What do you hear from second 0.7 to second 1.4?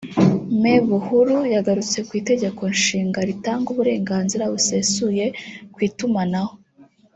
Buhuru